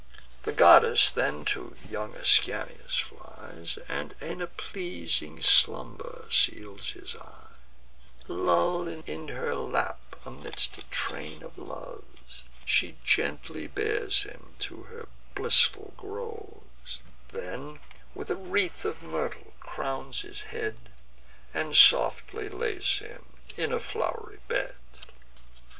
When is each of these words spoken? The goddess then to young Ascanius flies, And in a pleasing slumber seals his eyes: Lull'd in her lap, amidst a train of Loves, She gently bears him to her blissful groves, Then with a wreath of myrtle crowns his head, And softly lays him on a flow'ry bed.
The 0.41 0.51
goddess 0.51 1.11
then 1.11 1.45
to 1.53 1.75
young 1.87 2.15
Ascanius 2.15 2.97
flies, 2.97 3.77
And 3.87 4.15
in 4.19 4.41
a 4.41 4.47
pleasing 4.47 5.43
slumber 5.43 6.25
seals 6.31 6.93
his 6.93 7.15
eyes: 7.17 7.57
Lull'd 8.27 8.87
in 9.07 9.27
her 9.27 9.53
lap, 9.53 10.15
amidst 10.25 10.75
a 10.79 10.85
train 10.85 11.43
of 11.43 11.59
Loves, 11.59 12.43
She 12.65 12.97
gently 13.05 13.67
bears 13.67 14.23
him 14.23 14.55
to 14.61 14.81
her 14.89 15.07
blissful 15.35 15.93
groves, 15.97 16.99
Then 17.29 17.79
with 18.15 18.31
a 18.31 18.35
wreath 18.35 18.85
of 18.85 19.03
myrtle 19.03 19.53
crowns 19.59 20.21
his 20.21 20.45
head, 20.49 20.77
And 21.53 21.75
softly 21.75 22.49
lays 22.49 22.87
him 22.97 23.23
on 23.59 23.71
a 23.71 23.79
flow'ry 23.79 24.39
bed. 24.47 24.73